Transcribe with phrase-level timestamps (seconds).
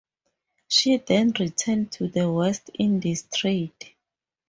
[0.67, 3.93] She then returned to the West Indies trade.